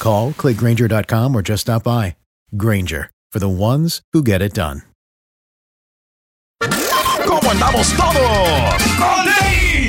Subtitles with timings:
[0.00, 2.16] Call, clickgranger.com, or just stop by.
[2.56, 4.82] Granger, for the ones who get it done.
[7.24, 9.29] ¿Cómo andamos todos?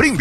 [0.00, 0.16] Borre,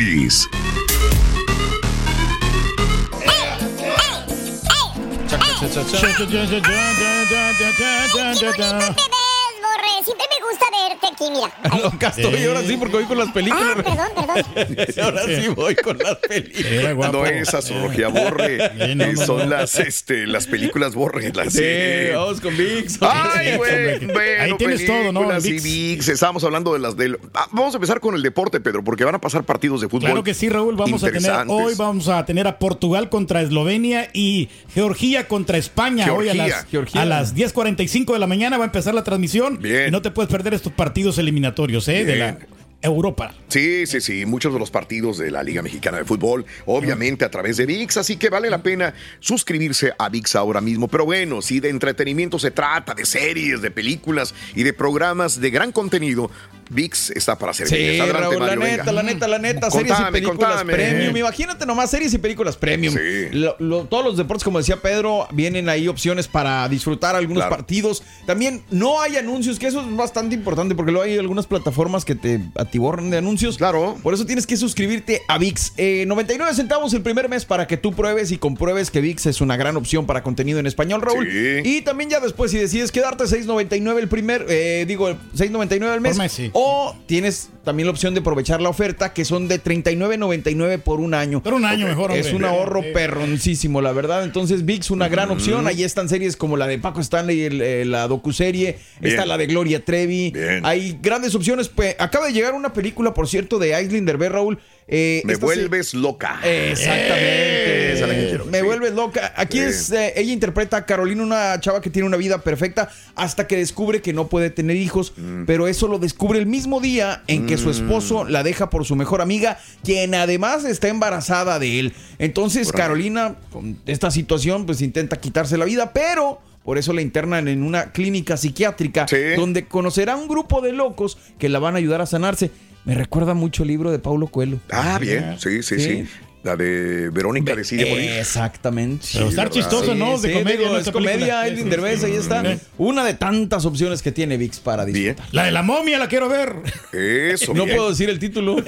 [11.19, 11.79] aquí, mira.
[11.83, 13.77] No, Casto, y ahora sí, porque voy con las películas.
[13.77, 14.87] Ah, perdón, perdón.
[15.03, 17.13] ahora sí voy con las películas.
[17.13, 19.45] No es astrología borre, Sí, no, eh, no, son no.
[19.45, 21.31] las, este, las películas borre.
[21.33, 22.97] Las, Sí, eh, vamos con VIX.
[23.01, 25.39] Ay, güey, bueno, Ahí tienes todo, ¿no?
[25.39, 26.07] y VIX.
[26.09, 27.19] Estábamos hablando de las del.
[27.33, 30.09] Ah, vamos a empezar con el deporte, Pedro, porque van a pasar partidos de fútbol.
[30.09, 30.75] Claro que sí, Raúl.
[30.75, 36.11] Vamos a tener hoy vamos a tener a Portugal contra Eslovenia y Georgia contra España.
[36.13, 37.01] Hoy a las, Georgia.
[37.01, 39.59] a las 10.45 de la mañana va a empezar la transmisión.
[39.59, 39.87] Bien.
[39.87, 42.05] Y no te puedes perder estos partidos eliminatorios ¿eh?
[42.05, 42.37] de la
[42.81, 43.33] Europa.
[43.49, 47.31] Sí, sí, sí, muchos de los partidos de la Liga Mexicana de Fútbol, obviamente a
[47.31, 50.87] través de VIX, así que vale la pena suscribirse a VIX ahora mismo.
[50.87, 55.49] Pero bueno, si de entretenimiento se trata, de series, de películas y de programas de
[55.49, 56.31] gran contenido,
[56.69, 58.01] VIX está para Sí, servir.
[58.01, 58.91] Adelante, Raúl, la neta, venga.
[58.91, 60.73] la neta, la neta, series y películas contame.
[60.73, 61.17] premium.
[61.17, 62.95] Imagínate nomás series y películas premium.
[63.31, 67.55] Lo- lo- todos los deportes, como decía Pedro, vienen ahí opciones para disfrutar algunos Claro.
[67.55, 68.03] partidos.
[68.25, 72.15] También no hay anuncios, que eso es bastante importante porque luego hay algunas plataformas que
[72.15, 73.57] te atiborran de anuncios.
[73.57, 73.97] Claro.
[74.03, 75.73] Por eso tienes que suscribirte a VIX.
[75.77, 79.41] Eh, 99 centavos el primer mes para que tú pruebes y compruebes que VIX es
[79.41, 81.27] una gran opción para contenido en español, Raúl.
[81.63, 86.13] Y también ya después, si decides quedarte 6.99 el primer, eh, digo, 6.99 al mes.
[86.15, 86.51] Por mes, sí.
[86.61, 91.13] O tienes también la opción de aprovechar la oferta, que son de 39.99 por un
[91.13, 91.41] año.
[91.41, 94.25] Por un año mejor, Es un ahorro perroncísimo, la verdad.
[94.25, 95.67] Entonces, VIX, una gran opción.
[95.67, 98.77] Ahí están series como la de Paco Stanley, el, eh, la docuserie.
[98.99, 99.13] Bien.
[99.13, 100.33] Está la de Gloria Trevi.
[100.63, 101.69] Hay grandes opciones.
[101.69, 104.59] Pues, acaba de llegar una película, por cierto, de Aislinn Derbez, Raúl.
[104.91, 106.39] Eh, Me se- vuelves loca.
[106.43, 107.93] Exactamente.
[107.93, 108.65] Esa es la que quiero, Me sí.
[108.65, 109.33] vuelves loca.
[109.35, 113.45] Aquí es, eh, ella interpreta a Carolina, una chava que tiene una vida perfecta, hasta
[113.47, 115.45] que descubre que no puede tener hijos, Mm.
[115.45, 118.95] pero eso lo descubre el mismo día en que su esposo la deja por su
[118.95, 121.93] mejor amiga, quien además está embarazada de él.
[122.17, 126.41] Entonces Carolina, con esta situación, pues intenta quitarse la vida, pero...
[126.65, 129.07] Por eso la internan en una clínica psiquiátrica
[129.37, 132.51] donde conocerá un grupo de locos que la van a ayudar a sanarse.
[132.85, 134.59] Me recuerda mucho el libro de Paulo Coelho.
[134.71, 135.35] Ah, bien.
[135.39, 136.05] Sí, sí, sí.
[136.41, 138.11] La de Verónica decide morir.
[138.11, 139.05] Exactamente.
[139.11, 140.17] Pero estar chistoso, ¿no?
[140.17, 141.41] De comedia, digo, es comedia.
[141.41, 142.41] Aislinn Sí, Derbez, sí, ahí está.
[142.55, 142.61] Sí.
[142.77, 145.25] Una de tantas opciones que tiene VIX para disfrutar.
[145.33, 146.55] La de la momia la quiero ver.
[146.93, 147.75] Eso, No bien.
[147.75, 148.55] puedo decir el título.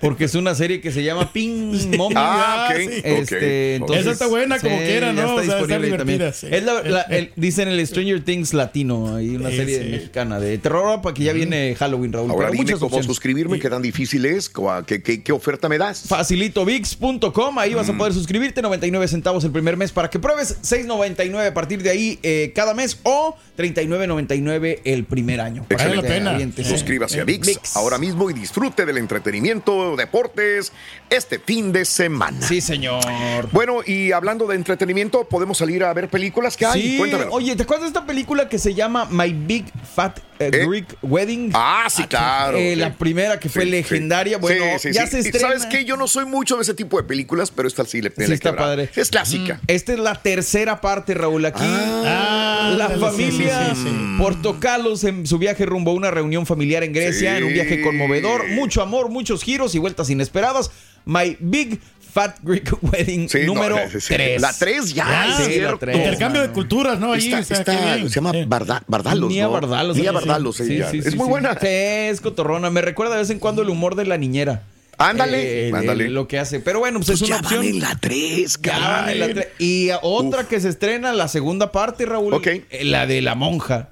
[0.00, 2.14] porque es una serie que se llama Ping Mommy.
[2.16, 2.86] Ah, ok, sí.
[2.98, 3.04] ok.
[3.04, 5.20] Este, entonces, Esa está buena como quiera, ya ¿no?
[5.22, 6.18] Está O sea, está disponible ahí también.
[6.18, 6.54] divertida, sí.
[6.54, 9.88] Es la, la- el- dicen el Stranger Things latino, hay una Sí, serie sí.
[9.90, 12.30] mexicana de terror para que ya viene Halloween, Raúl.
[12.30, 13.06] Ahora dime muchas cómo opciones.
[13.06, 14.50] suscribirme, qué tan difícil es,
[14.86, 16.04] qué, qué- qué oferta me das.
[16.06, 17.76] Facilitovix.com, ahí Mm.
[17.76, 21.82] vas a poder suscribirte, 99 centavos el primer mes para que pruebes, 6.99 a partir
[21.82, 25.66] de ahí eh, cada mes o 39.99 el primer año.
[25.68, 26.38] Vale la pena.
[26.64, 27.76] Suscríbase a VIX, VIX.
[27.76, 30.72] ahora mismo y disfrute del entretenimiento, deportes,
[31.10, 32.40] este fin de semana.
[32.40, 33.48] Sí, señor.
[33.52, 36.82] Bueno, y hablando de entretenimiento, podemos salir a ver películas que hay.
[36.82, 37.32] Sí, Cuéntamelo.
[37.32, 39.64] oye, ¿te acuerdas de esta película que se llama My Big
[39.94, 40.66] Fat eh, ¿Eh?
[40.66, 41.50] Greek Wedding?
[41.52, 42.56] Ah, sí, claro.
[42.56, 42.80] Eh, sí.
[42.80, 44.36] La primera que fue Sí, legendaria.
[44.36, 44.40] sí.
[44.40, 45.12] Bueno, Sí, sí, ya sí.
[45.12, 45.48] se estrena.
[45.48, 45.84] ¿Sabes qué?
[45.84, 48.34] Yo no soy mucho de ese tipo de películas, pero esta sí le Sí, le
[48.34, 48.88] está padre.
[48.94, 49.60] Es clásica.
[49.66, 51.44] Esta es la tercera parte, Raúl.
[51.44, 54.14] Aquí Ah, la ándale, familia sí, sí, sí, sí.
[54.18, 57.36] Portocalos en su viaje rumbo a una reunión familiar en Grecia, Sí.
[57.38, 60.70] en un viaje conmovedor, mucho amor, muchos giros y vueltas inesperadas.
[61.04, 61.80] My Big
[62.12, 64.14] Fat Greek Wedding Sí, no, número sí, sí.
[64.14, 64.42] 3.
[64.42, 65.78] La 3 ya, Ah, es sí, la cierto.
[65.78, 65.96] tres.
[65.96, 67.12] Intercambio de culturas, ¿no?
[67.12, 68.08] Ahí, Está- o sea, está- qué bien.
[68.08, 68.32] se llama.
[68.46, 69.52] Barda- Bardalos, Nia ¿no?
[69.52, 69.96] Bardalos.
[69.96, 70.90] Nia Bardalos, sí, ella.
[70.90, 71.30] sí, es sí, muy sí.
[71.30, 71.52] buena.
[71.54, 72.68] Sí, es cotorrona.
[72.70, 74.62] Me recuerda de vez en cuando el humor de la niñera.
[74.98, 76.08] Ándale, Eh, ándale.
[76.10, 76.60] Lo que hace.
[76.60, 77.60] Pero bueno, pues, es una ya opción.
[77.60, 81.26] van en la 3, Ya van en la tre- Y otra que se estrena, la
[81.28, 82.34] segunda parte, Raúl.
[82.34, 82.46] Ok.
[82.48, 83.88] eh, La de la monja.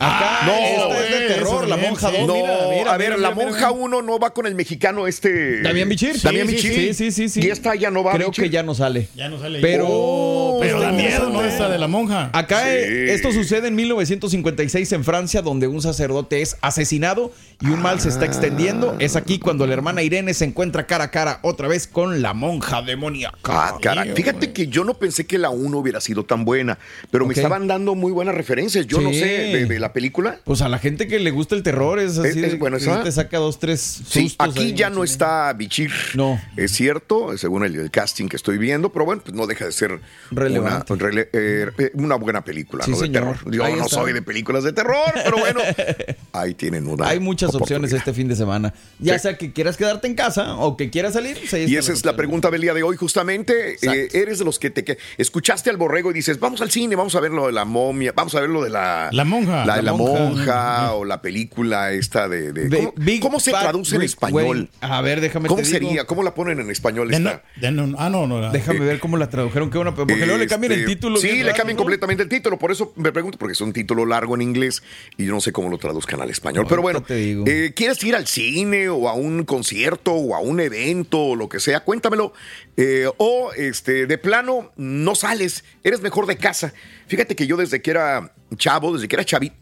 [0.00, 2.16] Acá no, esta es de terror, la monja sí.
[2.18, 2.26] 2.
[2.26, 3.70] No, mira, mira, a ver, mira, la mira, monja mira.
[3.84, 5.60] 1 no va con el mexicano este.
[5.62, 6.20] Damián Bichir.
[6.22, 6.72] Damián Sí, Bichir.
[6.72, 7.40] Sí, sí, sí, sí.
[7.46, 8.12] Y esta ya no va.
[8.12, 8.44] Creo Bichir.
[8.44, 9.08] que ya no sale.
[9.16, 9.60] Ya no sale.
[9.60, 9.86] Pero.
[9.88, 11.44] Oh, Pero da miedo, ¿no?
[11.44, 12.30] Esta de la monja.
[12.32, 12.68] Acá Sí.
[12.70, 18.00] eh, esto sucede en 1956 en Francia, donde un sacerdote es asesinado y un mal
[18.00, 18.94] se está extendiendo.
[19.00, 22.32] Es aquí cuando la hermana Irene se encuentra cara a cara otra vez con la
[22.34, 23.38] monja demoníaca.
[23.46, 24.12] Ah, caray.
[24.14, 26.78] Fíjate que yo no pensé que la 1 hubiera sido tan buena,
[27.10, 28.86] pero me estaban dando muy buenas referencias.
[28.86, 30.38] Yo no sé de, de la película.
[30.44, 32.28] Pues a la gente que le gusta el terror es así.
[32.40, 33.02] Es- es bueno, ¿esa?
[33.02, 35.12] te saca dos, tres Sí, aquí ahí, ya no sí.
[35.12, 35.90] está Bichir.
[36.14, 36.40] No.
[36.56, 39.72] Es cierto, según el, el casting que estoy viendo, pero bueno, pues no deja de
[39.72, 40.00] ser una,
[40.30, 40.94] Relevante.
[40.94, 42.98] rele- eh, eh, una buena película, Sí, ¿no?
[43.00, 43.36] De terror.
[43.50, 43.96] Yo Ahí no está.
[43.96, 45.60] soy de películas de terror, pero bueno,
[46.32, 47.08] ahí tienen una.
[47.08, 48.74] Hay muchas opciones este fin de semana.
[48.98, 49.20] Ya Sí.
[49.22, 51.38] sea que quieras quedarte en casa o que quieras salir.
[51.66, 53.76] Y esa es la pregunta del día de hoy, justamente.
[53.82, 56.96] Eh, eres de los que te que escuchaste al borrego y dices, vamos al cine,
[56.96, 59.08] vamos a ver lo de la momia, vamos a ver lo de la.
[59.12, 59.64] La monja.
[59.64, 60.92] La de la, La monja, monja.
[60.94, 62.68] o la película esta de.
[62.70, 64.68] ¿cómo, Big cómo se traduce en español?
[64.80, 65.78] A ver, déjame ¿Cómo te digo.
[65.88, 66.04] sería?
[66.06, 67.42] ¿Cómo la ponen en español De no- esta?
[67.60, 68.50] de no- ah, no, no.
[68.50, 69.70] Déjame ver cómo la tradujeron.
[69.70, 71.18] Qué bueno, porque luego le cambian el Este, título.
[71.18, 71.82] Sí, le cambian ¿no?
[71.82, 72.58] completamente el título.
[72.58, 74.82] Por eso me pregunto, porque es un título largo en inglés
[75.16, 76.66] y yo no sé cómo lo traduzcan al español.
[76.68, 77.02] Pero bueno,
[77.46, 81.48] eh, ¿quieres ir al cine o a un concierto o a un evento o lo
[81.48, 81.80] que sea?
[81.80, 82.32] Cuéntamelo.
[82.76, 86.72] Eh, o este, de plano, no sales, eres mejor de casa.
[87.06, 89.56] Fíjate que yo desde que era chavo, desde que era chavito,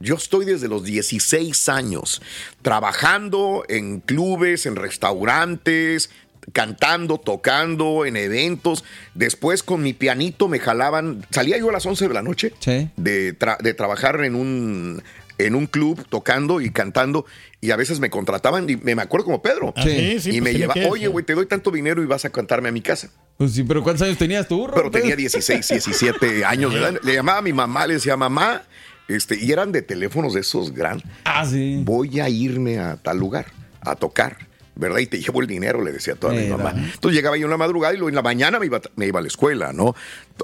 [0.00, 2.22] yo estoy desde los 16 años
[2.62, 6.10] trabajando en clubes, en restaurantes,
[6.52, 8.84] cantando, tocando, en eventos.
[9.14, 11.26] Después con mi pianito me jalaban.
[11.30, 12.88] Salía yo a las 11 de la noche Sí.
[12.96, 15.02] de, tra- de trabajar en un,
[15.38, 17.24] en un club tocando y cantando.
[17.60, 19.72] Y a veces me contrataban y me, me acuerdo como Pedro.
[19.76, 22.24] Ah, sí, sí, y pues me lleva, oye, güey, te doy tanto dinero y vas
[22.24, 23.10] a cantarme a mi casa.
[23.36, 24.90] Pues sí, pero ¿cuántos años tenías tú, Pero Raúl?
[24.92, 27.00] tenía 16, 17 años de edad.
[27.02, 28.62] Le llamaba a mi mamá, le decía, mamá,
[29.08, 31.06] este, y eran de teléfonos de esos grandes.
[31.24, 31.80] Ah, sí.
[31.84, 33.46] Voy a irme a tal lugar
[33.80, 34.36] a tocar,
[34.78, 34.98] ¿verdad?
[34.98, 36.70] Y te llevo el dinero, le decía a toda mi mamá.
[36.70, 39.18] Entonces llegaba yo en la madrugada y luego en la mañana me iba, me iba
[39.18, 39.94] a la escuela, ¿no?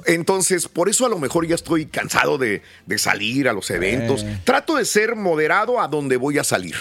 [0.06, 4.24] Entonces, por eso a lo mejor ya estoy cansado de, de salir a los eventos.
[4.24, 4.40] Eh.
[4.44, 6.74] Trato de ser moderado a donde voy a salir.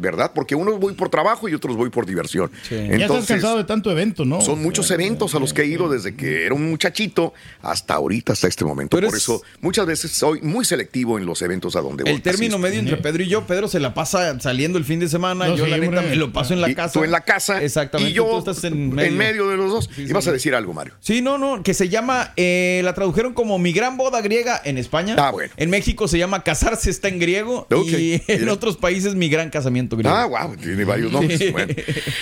[0.00, 0.32] ¿Verdad?
[0.34, 2.50] Porque unos voy por trabajo y otros voy por diversión.
[2.68, 2.74] Sí.
[2.74, 4.40] ya estás Entonces, cansado de tanto evento, ¿no?
[4.40, 8.32] son muchos eventos a los que he ido desde que era un muchachito hasta ahorita,
[8.32, 8.96] hasta este momento.
[8.96, 12.12] Pero Por es- eso muchas veces soy muy selectivo en los eventos a donde voy.
[12.14, 12.58] El término Asisto.
[12.58, 15.56] medio entre Pedro y yo, Pedro se la pasa saliendo el fin de semana, No,
[15.56, 16.94] yo sí, la neta me lo paso en la Y casa.
[16.98, 17.62] Tú en la casa.
[17.62, 18.10] Exactamente.
[18.10, 19.48] Y yo tú estás en medio.
[19.48, 19.90] de los dos.
[19.94, 20.30] Sí, Ibas sí.
[20.30, 20.94] a decir algo, Mario.
[21.00, 24.78] Sí, no, no, que se llama, eh, la tradujeron como Mi Gran Boda Griega en
[24.78, 25.14] España.
[25.18, 25.52] Ah, bueno.
[25.56, 27.66] En México se llama Casarse está en griego.
[27.70, 30.16] Ok, Y en otros países Mi Gran Casamiento Griego.
[30.16, 31.52] Ah, wow, tiene varios nombres.
[31.52, 31.74] Bueno.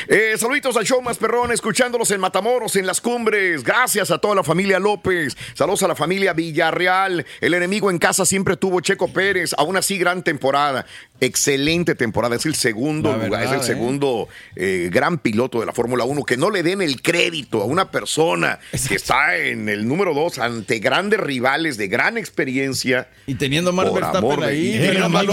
[0.08, 3.62] Eh, saluditos al show más perrón, escuchándolos en Matamoros, en las cumbres.
[3.62, 5.36] Gracias a toda la familia López.
[5.54, 7.26] Saludos a la familia Villarreal.
[7.40, 9.54] El enemigo en casa siempre tuvo Checo Pérez.
[9.58, 10.86] Aún así, gran temporada.
[11.20, 12.36] Excelente temporada.
[12.36, 13.64] Es el segundo lugar, es el ¿eh?
[13.64, 16.24] segundo eh, gran piloto de la Fórmula 1.
[16.24, 18.58] Que no le den el crédito a una persona
[18.88, 23.08] que está en el número 2 ante grandes rivales de gran experiencia.
[23.26, 25.24] Y teniendo a Max Verstappen de ahí, teniendo a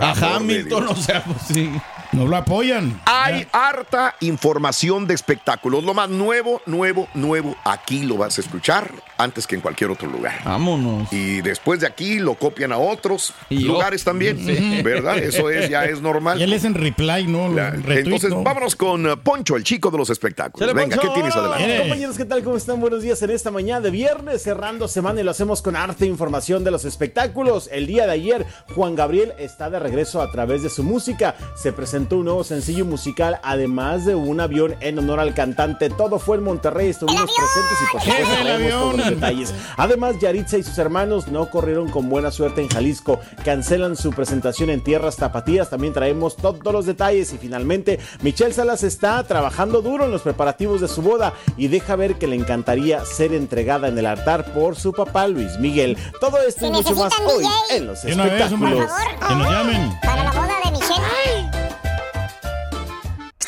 [0.00, 1.70] de Hamilton, o sea, pues sí.
[2.12, 3.00] No lo apoyan.
[3.06, 5.82] Hay harta información de espectáculos.
[5.82, 7.56] Lo más nuevo, nuevo, nuevo.
[7.64, 10.34] Aquí lo vas a escuchar antes que en cualquier otro lugar.
[10.44, 11.10] Vámonos.
[11.10, 13.68] Y después de aquí lo copian a otros Y yo.
[13.72, 14.44] lugares también.
[14.84, 15.16] ¿Verdad?
[15.16, 16.38] Eso es, ya es normal.
[16.38, 17.48] Y él es en reply, ¿no?
[17.48, 18.42] La- Retweet, Entonces, ¿no?
[18.42, 20.74] vámonos con uh, Poncho, el chico de los espectáculos.
[20.74, 21.76] Venga, ¿qué tienes adelante?
[21.76, 21.80] Eh.
[21.80, 22.42] Compañeros, ¿qué tal?
[22.44, 22.78] ¿Cómo están?
[22.78, 26.08] Buenos días en esta mañana de viernes, cerrando semana y lo hacemos con arte e
[26.08, 27.70] información de los espectáculos.
[27.72, 31.36] El día de ayer, Juan Gabriel está de regreso a través de su música.
[31.56, 35.88] Se presentó un nuevo sencillo musical, además de un avión en honor al cantante.
[35.88, 39.54] Todo fue en Monterrey, estuvimos presentes y por supuesto ¡El traemos todos los detalles.
[39.76, 43.20] Además, Yaritza y sus hermanos no corrieron con buena suerte en Jalisco.
[43.44, 45.70] Cancelan su presentación en tierras tapatías.
[45.70, 47.32] También traemos todos los detalles.
[47.32, 51.96] Y finalmente, Michelle Salas está trabajando duro en los preparativos de su boda y deja
[51.96, 55.96] ver que le encantaría ser entregada en el altar por su papá Luis Miguel.
[56.20, 58.90] todo esto y mucho más hoy en los vez, espectáculos.
[59.28, 59.98] Que nos llamen.
[60.02, 61.31] Para la boda de Michelle.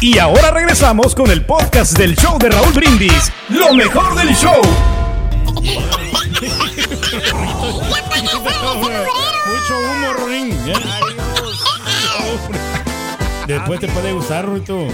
[0.00, 3.30] Y ahora regresamos con el podcast del show de Raúl Brindis.
[3.50, 4.60] Lo mejor del show.
[8.40, 10.52] Mucho humo, Rorín.
[10.52, 10.74] ¿eh?
[13.46, 14.86] Después te puede gustar, Ruito.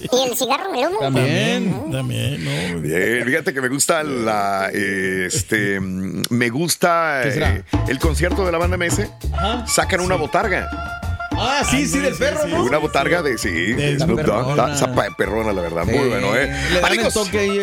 [0.00, 0.98] Y el cigarro me humo.
[1.00, 1.90] También.
[1.90, 2.80] También, no.
[2.80, 7.54] Bien, fíjate que me gusta la, eh, este, me gusta ¿Qué será?
[7.56, 9.08] eh, el concierto de la banda MS.
[9.66, 10.70] Sacan una botarga,
[11.46, 12.64] Ah, sí, sí, del perro, ¿no?
[12.64, 14.26] una botarga de, sí, de Snoop Dogg.
[14.46, 14.72] perrona.
[14.74, 16.52] Está, está perrona, la verdad, muy Eh, bueno, ¿eh?
[16.72, 17.60] Le dan el toque ahí,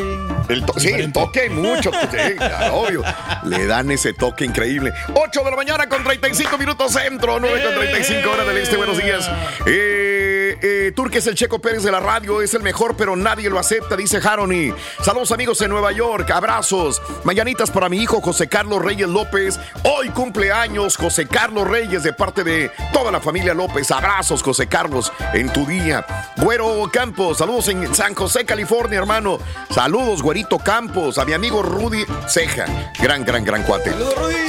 [0.49, 3.03] el to- sí, el toque mucho, sí, claro, obvio.
[3.45, 4.93] Le dan ese toque increíble.
[5.15, 8.75] 8 de la mañana con 35 minutos centro, 9 con 35 horas del este.
[8.77, 9.29] Buenos días.
[9.65, 10.20] Eh,
[10.61, 13.59] eh, Turque es el Checo Pérez de la radio, es el mejor, pero nadie lo
[13.59, 14.73] acepta, dice Harony.
[15.03, 17.01] Saludos amigos en Nueva York, abrazos.
[17.23, 19.59] Mañanitas para mi hijo José Carlos Reyes López.
[19.83, 23.91] Hoy cumpleaños José Carlos Reyes de parte de toda la familia López.
[23.91, 26.05] Abrazos José Carlos en tu día.
[26.37, 29.39] Güero Campos, saludos en San José, California, hermano.
[29.69, 32.65] Saludos, Güerito Campos, a mi amigo Rudy Ceja.
[32.99, 33.91] Gran, gran, gran cuate.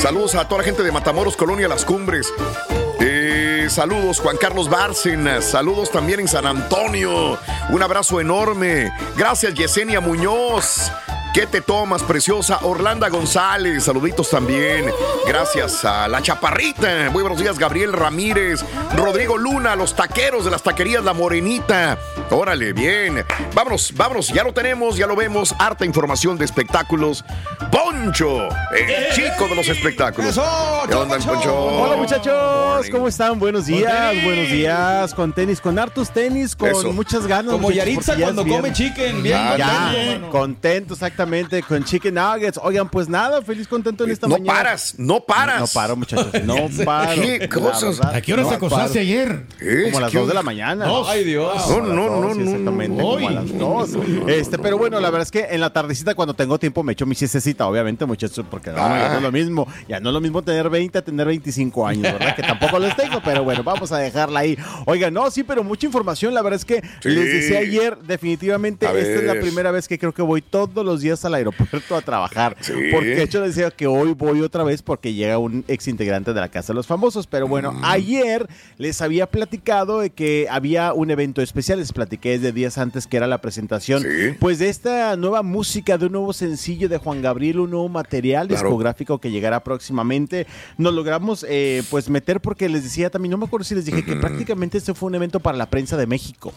[0.00, 2.32] Saludos a toda la gente de Matamoros, Colonia Las Cumbres.
[3.70, 7.38] Saludos Juan Carlos Bárcenas, saludos también en San Antonio,
[7.70, 10.90] un abrazo enorme, gracias Yesenia Muñoz,
[11.32, 12.58] ¿qué te tomas preciosa?
[12.62, 14.86] Orlando González, saluditos también,
[15.26, 20.62] gracias a La Chaparrita, muy buenos días Gabriel Ramírez, Rodrigo Luna, los taqueros de las
[20.62, 21.98] taquerías La Morenita,
[22.30, 23.24] órale, bien,
[23.54, 27.24] vámonos, vámonos, ya lo tenemos, ya lo vemos, harta información de espectáculos,
[27.70, 30.30] Poncho, el chico de los espectáculos.
[30.30, 31.32] Eso, ¿Qué onda, Poncho?
[31.32, 31.54] Poncho?
[31.56, 32.86] Hola muchachos.
[32.90, 33.38] ¿cómo están?
[33.38, 36.92] Buenos días, buenos días, con tenis, con hartos tenis, con Eso.
[36.92, 37.52] muchas ganas.
[37.52, 39.22] Como Yaritza cuando come chicken.
[39.22, 41.00] Bien Ya, contento, mano.
[41.22, 42.58] Exactamente, con chicken nuggets.
[42.62, 44.52] Oigan, pues nada, feliz contento en esta no mañana.
[44.52, 45.60] paras, no paras.
[45.60, 47.22] No paro, muchachos, no paro.
[47.22, 48.00] ¿Qué cosas?
[48.04, 49.00] ¿A qué hora no te acosaste paro.
[49.00, 49.46] ayer?
[49.84, 50.86] Como a las ¿Qué 2 de la mañana.
[50.86, 51.08] Dos.
[51.08, 51.68] Ay, Dios.
[51.68, 53.08] No, no, no, no, Exactamente, no.
[53.10, 53.90] como a las dos.
[54.26, 57.06] Este, pero bueno, la verdad es que en la tardecita cuando tengo tiempo me echo
[57.06, 58.98] mi siestecita, obviamente, muchachos, porque no, Ah.
[58.98, 59.66] ya no es lo mismo.
[59.88, 62.34] Ya no es lo mismo tener 20 a tener 25 años, ¿verdad?
[62.36, 64.56] Que tampoco los tengo, pero bueno, vamos a dejarla ahí.
[64.86, 66.34] Oigan, no, sí, pero mucha información.
[66.34, 67.08] La verdad es que Sí.
[67.08, 70.84] les decía ayer, definitivamente, A esta es la primera vez que creo que voy todos
[70.84, 72.56] los días al aeropuerto a trabajar.
[72.60, 72.72] Sí.
[72.92, 76.32] Porque de hecho les decía que hoy voy otra vez porque llega un ex integrante
[76.32, 77.26] de la Casa de los Famosos.
[77.26, 77.84] Pero bueno, Mm.
[77.84, 81.78] ayer les había platicado de que había un evento especial.
[81.78, 84.02] Les platiqué desde días antes que era la presentación.
[84.02, 84.08] Sí.
[84.40, 88.48] Pues de esta nueva música, de un nuevo sencillo de Juan Gabriel, un nuevo material
[88.48, 88.62] Claro.
[88.68, 90.46] discográfico que llegará próximamente.
[90.78, 94.04] Nos logramos eh, pues meter porque les decía también, no me acuerdo si les dije
[94.04, 96.52] que prácticamente este fue un evento para la prensa de México.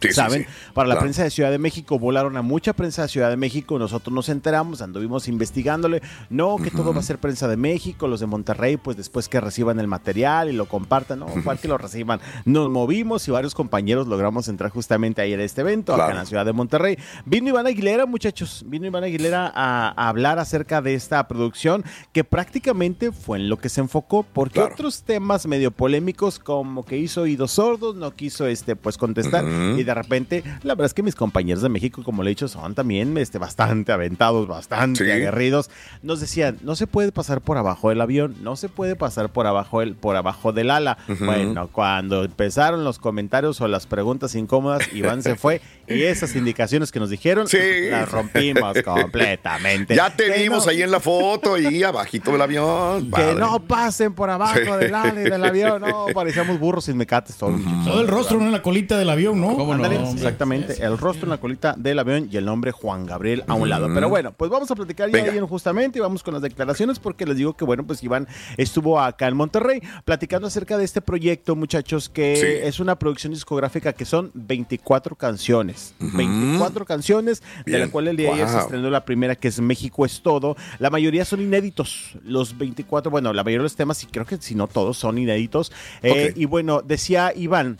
[0.00, 0.42] Sí, ¿Saben?
[0.42, 0.48] sí.
[0.74, 1.04] Para la Claro.
[1.04, 4.28] prensa de Ciudad de México, volaron a mucha prensa de Ciudad de México, nosotros nos
[4.28, 8.76] enteramos, anduvimos investigándole, no, que todo va a ser prensa de México, los de Monterrey,
[8.76, 12.20] pues después que reciban el material y lo compartan, no, para que lo reciban.
[12.44, 16.26] Nos movimos y varios compañeros logramos entrar justamente ahí a este evento, acá en la
[16.26, 16.98] Ciudad de Monterrey.
[17.24, 22.22] Vino Iván Aguilera, muchachos, vino Iván Aguilera a, a hablar acerca de esta producción que
[22.22, 24.74] prácticamente fue en lo que se enfocó, porque Claro.
[24.74, 29.44] otros temas medio polémicos como que hizo oídos sordos, no quiso este pues contestar
[29.76, 32.48] y de repente, la verdad es que mis compañeros de México, como le he dicho,
[32.48, 35.10] son también este, bastante aventados, bastante Sí.
[35.10, 35.70] aguerridos.
[36.02, 39.46] Nos decían, no se puede pasar por abajo del avión, no se puede pasar por
[39.46, 40.98] abajo, el, por abajo del ala.
[41.20, 46.92] Bueno, cuando empezaron los comentarios o las preguntas incómodas, Iván se fue y esas indicaciones
[46.92, 47.46] que nos dijeron,
[47.90, 48.76] las rompimos
[49.20, 49.94] completamente.
[49.94, 53.04] Ya te Que vimos no- ahí en la foto y abajito del avión.
[53.04, 53.34] Que padre.
[53.36, 54.60] no pasen por abajo Sí.
[54.84, 55.80] del ala y del avión.
[55.82, 57.60] No, parecíamos burros sin mecates todos.
[57.84, 59.54] Todo el rostro en la colita del avión, ¿no?
[59.76, 60.82] Ándale, exactamente.
[60.84, 63.88] El rostro en la colita del avión y el nombre Juan Gabriel a un lado.
[63.92, 67.24] Pero bueno, pues vamos a platicar ya bien justamente y vamos con las declaraciones porque
[67.26, 71.56] les digo que bueno, pues Iván estuvo acá en Monterrey platicando acerca de este proyecto,
[71.56, 72.46] muchachos, que Sí.
[72.68, 75.94] es una producción discográfica que son 24 canciones.
[76.00, 79.60] 24 canciones, de la cual el día de ayer se estrenó la primera que es
[79.60, 80.56] México es todo.
[80.78, 82.16] La mayoría son inéditos.
[82.24, 85.18] Los 24, bueno, la mayoría de los temas, y creo que si no todos son
[85.18, 85.72] inéditos.
[86.02, 86.32] Eh.
[86.36, 87.78] Y bueno, decía Iván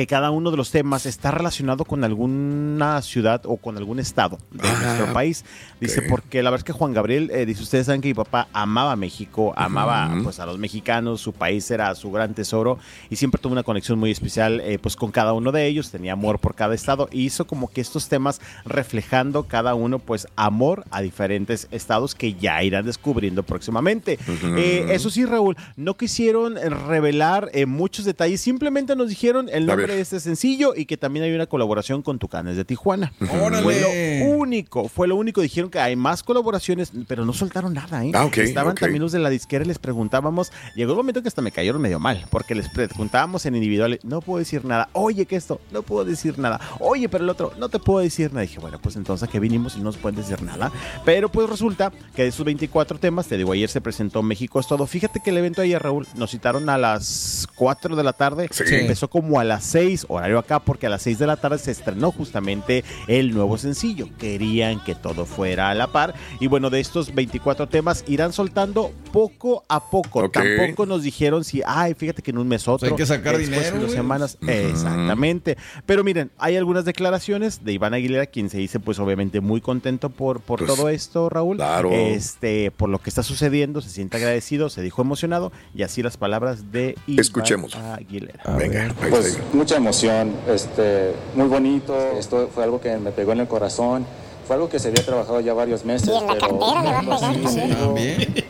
[0.00, 4.38] que cada uno de los temas está relacionado con alguna ciudad o con algún estado
[4.50, 5.44] de Ah, nuestro país.
[5.78, 8.48] Dice, porque la verdad es que Juan Gabriel, eh, dice, ustedes saben que mi papá
[8.54, 12.78] amaba México, amaba pues a los mexicanos, su país era su gran tesoro
[13.10, 16.14] y siempre tuvo una conexión muy especial eh, pues con cada uno de ellos, tenía
[16.14, 20.84] amor por cada estado y hizo como que estos temas reflejando cada uno pues amor
[20.90, 24.18] a diferentes estados que ya irán descubriendo próximamente.
[24.56, 29.89] Eh, eso sí, Raúl, no quisieron revelar muchos detalles, simplemente nos dijeron el nombre.
[29.90, 33.12] De este sencillo y que también hay una colaboración con Tucanes de Tijuana.
[33.42, 33.62] ¡Órale!
[33.62, 35.40] Fue lo único, fue lo único.
[35.40, 38.12] Dijeron que hay más colaboraciones, pero no soltaron nada, ¿eh?
[38.14, 40.52] Ah, Estaban también los de la disquera y les preguntábamos.
[40.74, 44.20] Llegó un momento que hasta me cayeron medio mal, porque les preguntábamos en individual, no
[44.20, 44.88] puedo decir nada.
[44.92, 46.60] Oye, que esto, no puedo decir nada.
[46.78, 48.42] Oye, pero el otro, no te puedo decir nada.
[48.42, 50.70] Dije, bueno, pues entonces a qué vinimos y no nos pueden decir nada.
[51.04, 54.66] Pero pues resulta que de esos 24 temas, te digo, ayer se presentó México es
[54.66, 54.86] todo.
[54.86, 58.48] Fíjate que el evento ayer, Raúl, nos citaron a las 4 de la tarde.
[58.50, 58.64] Sí.
[58.70, 61.70] Empezó como a las 6, horario acá, porque a las 6 de la tarde se
[61.70, 64.08] estrenó justamente el nuevo sencillo.
[64.18, 66.14] Querían que todo fuera a la par.
[66.40, 70.28] Y bueno, de estos 24 temas irán soltando poco a poco.
[70.30, 72.88] Tampoco nos dijeron si, ay, fíjate que en un mes otro.
[72.88, 74.38] hay que sacar después dinero, de dos semanas.
[74.46, 75.56] Exactamente.
[75.86, 80.10] Pero miren, hay algunas declaraciones de Iván Aguilera, quien se dice, pues obviamente muy contento
[80.10, 81.56] por, por Pues, todo esto, Raúl.
[81.56, 81.90] claro.
[81.92, 85.52] Este, por lo que está sucediendo, se siente agradecido, se dijo emocionado.
[85.74, 87.74] Y así las palabras de Iván Escuchemos.
[87.76, 88.42] Aguilera.
[88.56, 89.38] Venga, ahí Pues.
[89.60, 91.94] Mucha emoción, este, muy bonito.
[92.18, 94.06] Esto fue algo que me pegó en el corazón.
[94.46, 96.08] Fue algo que se había trabajado ya varios meses.
[96.08, 97.68] Y en la pero cartera le va a no, pegar sí, también.
[97.70, 98.44] sí, Bien.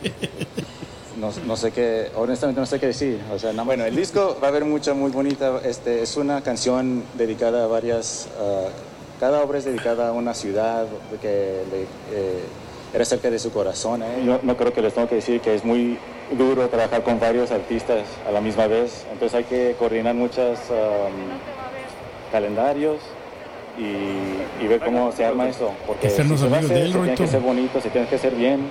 [1.21, 3.21] No, no sé qué, honestamente no sé qué decir.
[3.35, 5.61] O sea, no- bueno, el disco va a haber mucha, muy bonita.
[5.65, 8.29] Este, es una canción dedicada a varias.
[8.41, 8.69] ah,
[9.19, 10.87] cada obra es dedicada a una ciudad
[11.21, 11.83] que le,
[12.17, 12.30] eh,
[13.01, 14.03] era cerca de su corazón.
[14.03, 14.23] ¿eh?
[14.27, 15.97] Yo no creo que les tengo que decir que es muy
[16.37, 19.07] duro trabajar con varios artistas a la misma vez.
[19.11, 20.59] Entonces hay que coordinar muchos
[22.31, 22.99] calendarios
[23.79, 25.73] y, y ver cómo se arma eso.
[25.87, 28.35] Porque si se va a hacer, se tiene que ser bonito, se tiene que hacer
[28.35, 28.71] bien.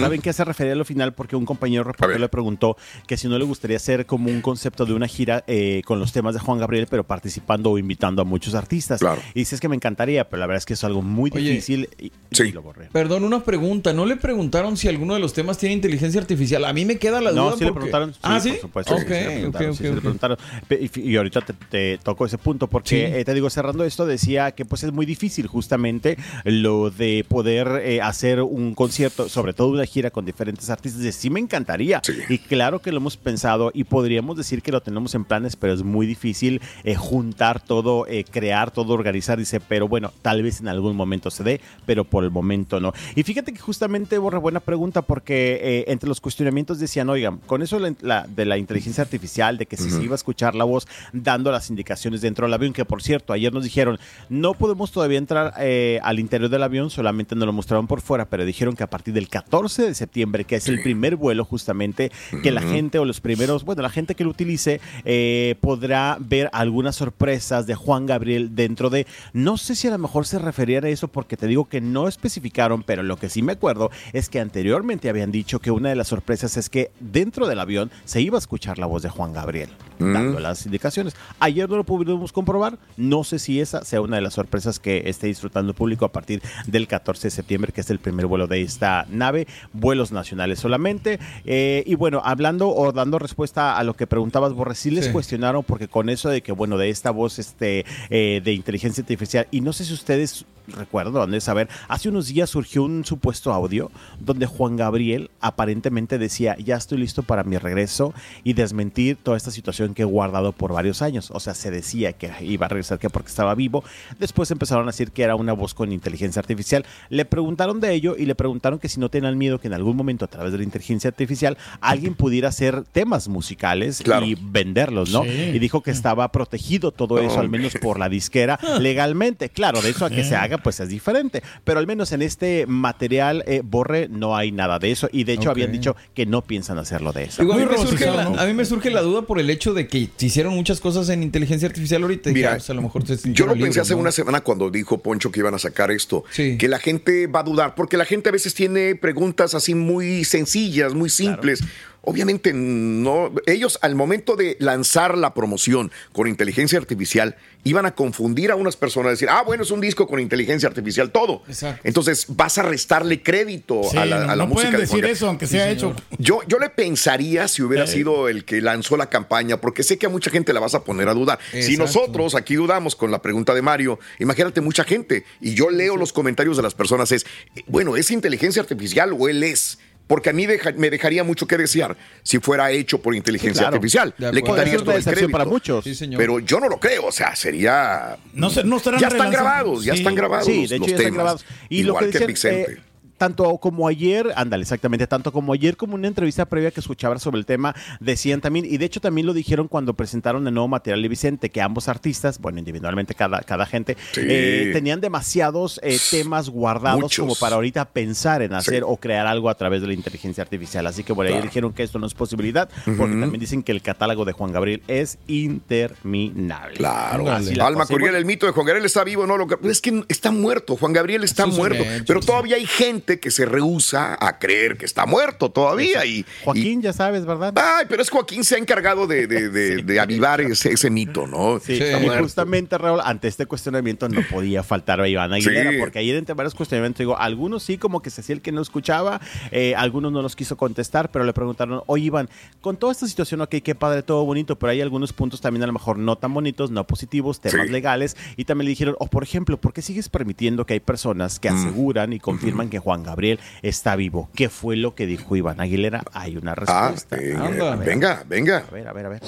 [0.00, 1.12] ¿Saben qué se refería a lo final?
[1.14, 2.76] Porque un compañero reportero le preguntó
[3.06, 6.12] que si no le gustaría hacer como un concepto de una gira eh, con los
[6.12, 9.00] temas de Juan Gabriel, pero participando o invitando a muchos artistas.
[9.00, 9.20] Claro.
[9.34, 11.88] Y dices que me encantaría, pero la verdad es que es algo muy Oye, difícil
[11.98, 12.12] y,
[12.52, 12.88] lo borré.
[12.92, 13.92] Perdón, una pregunta.
[13.92, 16.64] ¿No le preguntaron si alguno de los temas tiene inteligencia artificial?
[16.64, 17.42] A mí me queda la duda.
[17.42, 18.14] No, sí le preguntaron.
[18.22, 18.50] ah, sí.
[18.50, 18.94] por supuesto.
[18.94, 22.66] Ok, sí, sí le preguntaron, sí, le Y, y ahorita te, te toco ese punto
[22.68, 22.96] porque Sí.
[22.96, 27.80] eh, te digo, cerrando esto, decía que pues es muy difícil justamente lo de poder
[27.84, 31.02] eh, hacer un concierto, sobre todo una gira con diferentes artistas.
[31.02, 32.00] De, sí me encantaría.
[32.04, 32.12] Sí.
[32.28, 35.72] Y claro que lo hemos pensado y podríamos decir que lo tenemos en planes, pero
[35.72, 39.38] es muy difícil eh, juntar todo, eh, crear todo, organizar.
[39.38, 42.92] Dice, pero bueno, tal vez en algún momento se dé, pero por el momento no.
[43.14, 47.62] Y fíjate que justamente, Borre, buena pregunta, porque eh, entre los cuestionamientos decían, oigan, con
[47.62, 50.64] eso la- la- de la inteligencia artificial, de que si se iba a escuchar la
[50.64, 54.92] voz dando las indicaciones dentro del avión, que por cierto, ayer nos dijeron, no podemos
[54.92, 58.74] todavía entrar eh, al interior del avión, solamente nos lo mostraron por fuera, pero dijeron
[58.76, 62.10] que a partir del 14 de septiembre, que es el primer vuelo justamente,
[62.42, 66.50] que la gente o los primeros, bueno, la gente que lo utilice eh, podrá ver
[66.52, 70.84] algunas sorpresas de Juan Gabriel dentro de, no sé si a lo mejor se referían
[70.84, 74.28] a eso porque te digo que no especificaron, pero lo que sí me acuerdo es
[74.28, 78.20] que anteriormente habían dicho que una de las sorpresas es que dentro del avión se
[78.20, 79.70] iba a escuchar la voz de Juan Gabriel
[80.02, 80.12] Mm.
[80.12, 81.14] dando las indicaciones.
[81.38, 85.02] Ayer no lo pudimos comprobar, no sé si esa sea una de las sorpresas que
[85.06, 88.46] esté disfrutando el público a partir del 14 de septiembre, que es el primer vuelo
[88.46, 91.18] de esta nave, vuelos nacionales solamente.
[91.44, 95.12] Eh, y bueno, hablando o dando respuesta a lo que preguntabas, Borre, sí les Sí.
[95.12, 99.46] cuestionaron porque con eso de que, bueno, de esta voz este, eh, de inteligencia artificial,
[99.50, 103.90] y no sé si ustedes recuerdan, de saber, hace unos días surgió un supuesto audio
[104.20, 109.50] donde Juan Gabriel aparentemente decía, ya estoy listo para mi regreso y desmentir toda esta
[109.50, 111.32] situación que guardado por varios años.
[111.32, 113.82] O sea, se decía que iba a regresar que porque estaba vivo.
[114.20, 116.86] Después empezaron a decir que era una voz con inteligencia artificial.
[117.10, 119.96] Le preguntaron de ello y le preguntaron que si no tenían miedo que en algún
[119.96, 125.24] momento a través de la inteligencia artificial alguien pudiera hacer temas musicales y venderlos, ¿no?
[125.24, 125.50] Sí.
[125.54, 129.48] Y dijo que estaba protegido todo eso, al menos por la disquera, legalmente.
[129.48, 131.42] Claro, de eso a que se haga, pues es diferente.
[131.64, 135.08] Pero al menos en este material, eh, Borre, no hay nada de eso.
[135.12, 137.42] Y de hecho habían dicho que no piensan hacerlo de eso.
[137.42, 139.74] Digo, a, mí me surge la, a mí me surge la duda por el hecho
[139.74, 142.30] de que se hicieron muchas cosas en inteligencia artificial ahorita.
[142.30, 144.00] Mira, ah, pues, a lo mejor se Yo lo pensé hace ¿no?
[144.00, 147.42] una semana cuando dijo Poncho que iban a sacar esto, que la gente va a
[147.42, 151.60] dudar, porque la gente a veces tiene preguntas así muy sencillas, muy simples.
[152.04, 158.50] Obviamente no, ellos al momento de lanzar la promoción con inteligencia artificial iban a confundir
[158.50, 161.42] a unas personas, decir, ah, bueno, es un disco con inteligencia artificial, todo.
[161.46, 161.80] Exacto.
[161.84, 164.70] Entonces vas a restarle crédito Sí, a la, a la no música.
[164.70, 165.94] pueden de decir Juan eso, aunque sea hecho.
[166.18, 167.86] Yo, yo le pensaría si hubiera Eh.
[167.86, 170.82] sido el que lanzó la campaña, porque sé que a mucha gente la vas a
[170.82, 171.38] poner a dudar.
[171.52, 175.96] Si nosotros aquí dudamos con la pregunta de Mario, imagínate mucha gente, y yo leo
[175.96, 179.78] los comentarios de las personas, es, eh, bueno, ¿es inteligencia artificial o él es?
[180.06, 183.76] Porque a mí deja- me dejaría mucho que desear si fuera hecho por inteligencia claro.
[183.76, 184.14] artificial.
[184.18, 185.30] Le quitaría todo el crédito.
[185.30, 185.84] para muchos.
[185.84, 186.18] Sí, señor.
[186.18, 188.16] Pero yo no lo creo, o sea, sería...
[188.34, 189.48] No, se- no estarán ya están relanzando.
[189.50, 189.98] grabados, ya Sí.
[190.00, 191.16] están grabados Sí, los, de hecho los ya están temas.
[191.16, 191.44] grabados.
[191.68, 192.72] Y Igual lo que que decían, Vicente.
[192.72, 192.82] eh,
[193.22, 197.38] tanto como ayer, ándale, exactamente, tanto como ayer como una entrevista previa que escuchaba sobre
[197.38, 201.00] el tema, decían también, y de hecho también lo dijeron cuando presentaron el nuevo material
[201.02, 204.22] de Vicente, que ambos artistas, bueno, individualmente cada, cada gente, Sí.
[204.24, 207.22] eh, tenían demasiados eh, temas guardados Muchos.
[207.22, 208.84] como para ahorita pensar en hacer Sí.
[208.84, 210.84] o crear algo a través de la inteligencia artificial.
[210.88, 211.48] Así que bueno, ayer Claro.
[211.50, 214.82] dijeron que esto no es posibilidad, porque también dicen que el catálogo de Juan Gabriel
[214.88, 216.76] es interminable.
[216.76, 217.30] Claro.
[217.30, 220.02] Así la Alma Curiel, el mito de Juan Gabriel está vivo, no lo Es que
[220.08, 220.76] está muerto.
[220.76, 221.84] Juan Gabriel está Eso muerto.
[222.06, 226.04] pero todavía hay gente que se rehúsa a creer que está muerto todavía.
[226.04, 227.52] Y, Joaquín, ya sabes, ¿verdad?
[227.56, 231.26] Ay, pero es Joaquín se ha encargado de, de- de- de avivar ese, ese mito,
[231.26, 231.58] ¿no?
[231.60, 235.76] Sí, y justamente, Raúl, ante este cuestionamiento no podía faltar a Iván Aguilera, Sí.
[235.78, 238.60] porque ayer entre varios cuestionamientos, digo, algunos sí como que se hacía el que no
[238.62, 239.20] escuchaba,
[239.50, 242.28] eh, algunos no los quiso contestar, pero le preguntaron, oye Iván,
[242.60, 245.66] con toda esta situación, ok, qué padre, todo bonito, pero hay algunos puntos también a
[245.66, 247.72] lo mejor no tan bonitos, no positivos, temas Sí.
[247.72, 251.36] legales, y también le dijeron, o por ejemplo, ¿por qué sigues permitiendo que hay personas
[251.36, 251.40] Mm.
[251.40, 254.28] que aseguran y confirman que Juan Gabriel está vivo?
[254.34, 256.02] ¿Qué fue lo que dijo Iván Aguilera?
[256.12, 257.16] Hay una Ah, respuesta.
[257.18, 257.76] eh, Anda.
[257.76, 258.64] venga, venga.
[258.68, 259.20] A ver, a ver, a ver.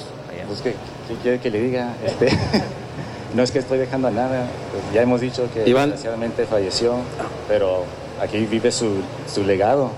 [0.46, 0.70] Pues que,
[1.08, 1.94] ¿qué quiere que le diga?
[2.04, 2.28] Este,
[3.34, 5.90] no es que estoy dejando nada, pues ya hemos dicho que Iván.
[5.90, 6.96] desgraciadamente falleció,
[7.48, 7.84] pero
[8.20, 9.00] aquí vive su,
[9.32, 9.90] su legado.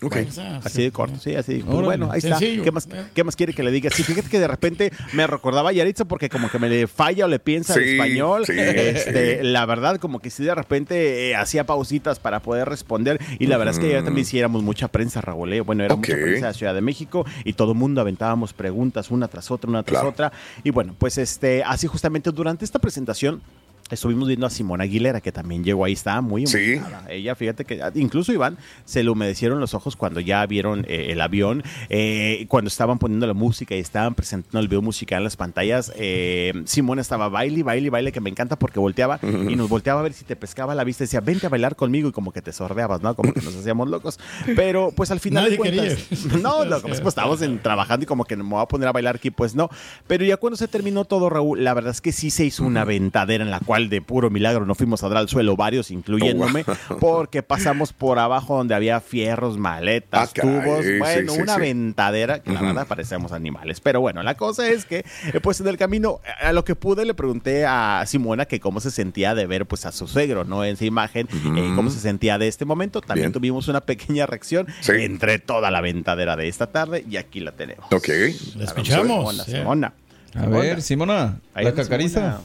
[0.00, 1.56] Bueno, así de corto, sí, así.
[1.58, 2.52] Pues Órale, bueno, ahí sencillo.
[2.52, 2.64] está.
[2.64, 3.90] ¿Qué más, ¿Qué más quiere que le diga?
[3.90, 7.26] Sí, fíjate que de repente me recordaba a Yaritza porque como que me le falla
[7.26, 8.46] o le piensa en Sí, español.
[8.46, 9.46] sí, Este, sí.
[9.46, 13.20] La verdad, como que sí de repente eh, hacía pausitas para poder responder.
[13.38, 15.52] Y la verdad es que ayer también sí éramos mucha prensa, Raúl.
[15.52, 15.60] ¿eh?
[15.60, 19.28] Bueno, era mucha prensa de Ciudad de México y todo el mundo aventábamos preguntas una
[19.28, 20.08] tras otra, una tras Claro.
[20.08, 20.32] otra.
[20.64, 23.42] Y bueno, pues este, así justamente durante esta presentación.
[23.90, 26.74] Estuvimos viendo a Simona Aguilera, que también llegó ahí, estaba muy Sí.
[26.74, 27.10] emocionada.
[27.10, 31.20] Ella, fíjate que incluso Iván se le humedecieron los ojos cuando ya vieron eh, el
[31.20, 35.36] avión, eh, cuando estaban poniendo la música y estaban presentando el video musical en las
[35.36, 35.92] pantallas.
[35.96, 40.02] eh, Simona estaba baile, baile, baile, que me encanta porque volteaba y nos volteaba a
[40.02, 42.42] ver si te pescaba la vista y decía, vente a bailar conmigo y como que
[42.42, 43.14] te sordeabas, ¿no?
[43.14, 44.18] Como que nos hacíamos locos.
[44.56, 46.38] Pero pues al final Nadie de cuentas, quería.
[46.42, 49.16] no, que, pues, estábamos en- trabajando y como que me voy a poner a bailar
[49.16, 49.68] aquí, pues no.
[50.06, 52.84] Pero ya cuando se terminó todo, Raúl, la verdad es que sí se hizo una
[52.84, 56.64] ventadera en la cual de puro milagro no fuimos a dar al suelo varios, incluyéndome,
[56.66, 56.98] Oh, wow.
[56.98, 61.60] porque pasamos por abajo donde había fierros, maletas, Ah, tubos, bueno, sí, una sí.
[61.60, 63.80] ventadera que la verdad parecíamos animales.
[63.80, 64.98] Pero bueno, la cosa es que,
[65.32, 68.80] eh, pues en el camino, a lo que pude le pregunté a Simona que cómo
[68.80, 70.64] se sentía de ver pues a su suegro, ¿no?
[70.64, 73.00] En esa imagen, eh, cómo se sentía de este momento.
[73.00, 73.32] También Bien.
[73.32, 74.92] tuvimos una pequeña reacción Sí.
[74.98, 77.86] entre toda la ventadera de esta tarde y aquí la tenemos.
[77.92, 78.08] Ok.
[78.56, 79.34] La escuchamos.
[79.36, 79.44] Simona.
[79.44, 79.92] Simona.
[80.34, 82.40] A ver, Simona, Ahí la cacariza.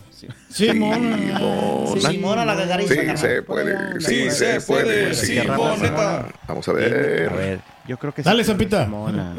[0.49, 1.17] Simona.
[1.17, 2.09] Simona.
[2.09, 2.93] Simona la cacariza.
[2.95, 3.99] Sí, se puede.
[3.99, 5.39] Sí, Sí, se se puede, sí.
[5.39, 6.27] Simoneta.
[6.47, 7.29] Vamos a A ver.
[7.31, 8.85] ver, yo creo que Dale, sí, Zampita.
[8.85, 9.35] Simona.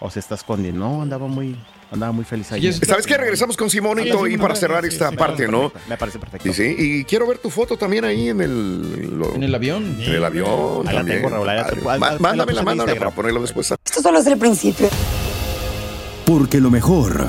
[0.00, 0.80] O se está escondiendo.
[0.86, 1.56] No, andaba muy,
[1.90, 2.70] andaba muy feliz ayer.
[2.70, 3.16] es- ¿Sabes qué?
[3.18, 5.72] Regresamos con Simonito Sí, y para cerrar sí, esta sí, parte, ¿no?
[5.88, 6.48] Me parece perfecto.
[6.48, 9.96] Y sí, y quiero ver tu foto también ahí en el, lo- En el avión.
[10.00, 10.86] en el avión.
[10.88, 11.18] Ahí la también.
[11.18, 11.90] tengo, Raúl, ahí la tengo.
[11.90, 13.70] Ahí Mándamela, mándamela para ponerlo después.
[13.70, 14.88] Esto solo es el principio.
[16.24, 17.28] Porque lo mejor,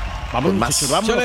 [0.33, 1.19] Vamos, más información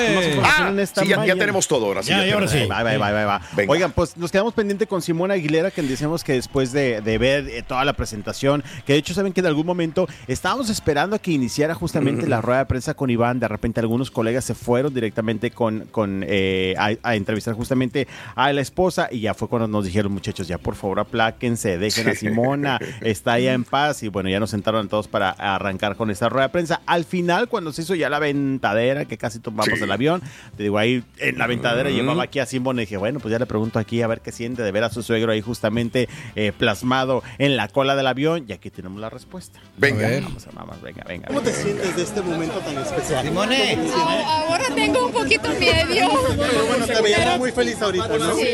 [0.44, 2.02] Ah, en esta sí, ya, tenemos todo ahora.
[2.02, 2.58] Sí, Ya, ya, ahora sí.
[2.60, 2.68] todo.
[2.70, 3.40] Va, va, va, va, va.
[3.54, 3.72] Venga.
[3.72, 7.48] Oigan, pues nos quedamos pendiente con Simona Aguilera, que decíamos que después de, de ver
[7.48, 11.18] eh, toda la presentación, que de hecho saben que en algún momento estábamos esperando a
[11.18, 14.92] que iniciara justamente la rueda de prensa con Iván, de repente algunos colegas se fueron
[14.92, 19.68] directamente con, con eh, a, a entrevistar justamente a la esposa y ya fue cuando
[19.68, 24.08] nos dijeron muchachos, ya por favor apláquense, dejen a Simona, está ya en paz y
[24.08, 26.80] bueno, ya nos sentaron todos para arrancar con esta rueda de prensa.
[26.86, 29.84] Al final, cuando se hizo ya la ventadera, que casi tomamos Sí.
[29.84, 30.22] el avión,
[30.56, 33.38] te digo, ahí en la ventadera llevaba aquí a Simón y dije, bueno, pues ya
[33.38, 36.52] le pregunto aquí a ver qué siente de ver a su suegro ahí justamente eh,
[36.56, 39.60] plasmado en la cola del avión y aquí tenemos la respuesta.
[39.76, 40.08] Venga.
[40.22, 41.26] Vamos a mamá, venga, venga.
[41.28, 43.24] ¿Cómo te sientes de este momento tan especial?
[43.26, 43.78] Simone.
[44.24, 46.10] Ahora tengo un poquito miedo.
[46.36, 48.34] Pero bueno, te veíamos muy feliz ahorita, ¿no?
[48.36, 48.46] Sí.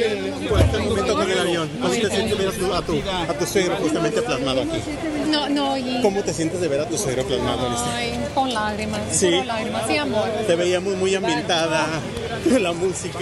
[0.49, 1.69] Por este momento con el avión.
[1.81, 3.03] ¿Cómo te sientes de ver a tu, a tu,
[3.33, 4.81] a tu suegro justamente plasmado aquí?
[5.29, 7.89] No, no, y ¿Cómo te sientes de ver a tu suegro plasmado en este?
[7.91, 9.31] Ay, con lágrimas, Sí.
[9.45, 10.29] lágrimas, sí, amor.
[10.47, 11.87] Te veíamos muy ambientada,
[12.61, 13.19] la música.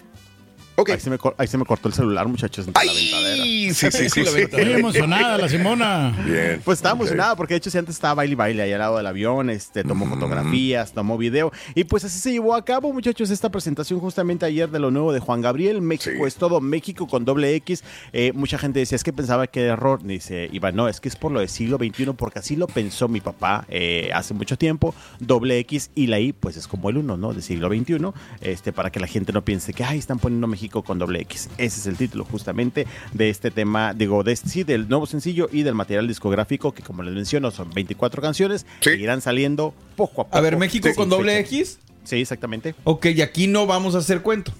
[0.88, 3.44] Ahí, se me, cor- ahí se me cortó el celular, muchachos, entre la ventadera.
[3.44, 4.24] Sí, sí, sí, sí.
[4.24, 4.46] sí.
[4.52, 6.14] Muy emocionada la Simona.
[6.24, 6.60] Bien.
[6.64, 7.00] Pues estaba Ok.
[7.00, 9.50] emocionada porque de hecho si antes estaba baile y baile ahí al lado del avión,
[9.50, 14.00] este, tomó fotografías, tomó video y pues así se llevó a cabo muchachos esta presentación
[14.00, 16.26] justamente ayer de lo nuevo de Juan Gabriel, México Sí.
[16.26, 19.72] es todo, México con doble X, Eh, mucha gente decía es que pensaba que era
[19.74, 22.66] error, dice Iván, no, es que es por lo del siglo XXI porque así lo
[22.66, 26.90] pensó mi papá eh, hace mucho tiempo, doble X y la I pues es como
[26.90, 27.32] el uno, ¿no?
[27.32, 27.98] Del siglo XXI,
[28.40, 31.48] este, para que la gente no piense que, ay, están poniendo México con doble X.
[31.58, 35.48] Ese es el título justamente de este tema, digo, de este, sí, del nuevo sencillo
[35.52, 40.22] y del material discográfico que como les menciono son 24 canciones que irán saliendo poco
[40.22, 40.38] a poco.
[40.38, 41.56] A ver, México con doble fecha.
[41.56, 41.78] X.
[42.04, 42.74] Sí, exactamente.
[42.84, 44.52] Ok, y aquí no vamos a hacer cuento.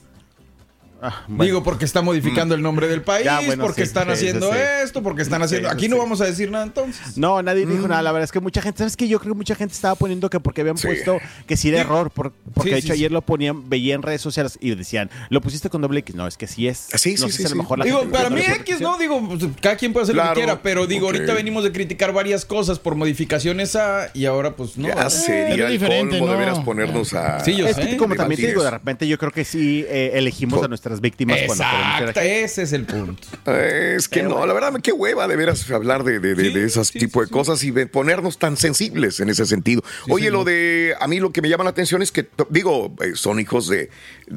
[1.02, 1.44] Ah, bueno.
[1.44, 4.52] Digo, porque está modificando el nombre del país, Ya, bueno, porque sí, están sí, haciendo
[4.52, 5.70] sí, esto, porque están haciendo...
[5.70, 7.16] Aquí sí, no vamos a decir nada entonces.
[7.16, 7.88] No, nadie dijo Mm.
[7.90, 8.02] nada.
[8.02, 9.08] La verdad es que mucha gente, ¿sabes qué?
[9.08, 10.86] Yo creo que mucha gente estaba poniendo que porque habían Sí.
[10.86, 11.80] puesto que sí era Sí.
[11.86, 12.10] error.
[12.10, 12.92] por- porque Sí, de hecho sí.
[12.94, 16.14] ayer lo ponían, veía en redes sociales y decían, lo pusiste con doble X.
[16.14, 16.88] No, es que sí es.
[16.92, 18.98] Ah, sí, no sí, a lo mejor la Digo, gente para mí X, ¿no?
[18.98, 22.12] Digo, pues, cada quien puede hacer lo que quiera, pero digo, ahorita venimos de criticar
[22.12, 24.10] varias cosas por modificaciones a...
[24.12, 24.88] Y ahora, pues, no.
[24.88, 25.10] Ya ¿verdad?
[25.10, 26.38] sería el diferente, colmo de ¿no?
[26.38, 27.40] veras ponernos a.
[27.44, 27.82] Sí, yo Es sé.
[27.90, 31.00] que como también te digo, de repente yo creo que sí eh, elegimos a nuestras
[31.00, 33.22] víctimas cuando Exacto, ese es el punto.
[33.46, 36.64] Es que no, la verdad, qué hueva de veras hablar de, de, de, Sí, de
[36.64, 37.32] esos sí, tipo sí, de sí.
[37.32, 39.82] cosas y de ponernos tan sensibles en ese sentido.
[40.08, 43.12] Oye, lo de, a mí lo que me llama la atención es que, digo, eh,
[43.14, 43.90] son hijos de,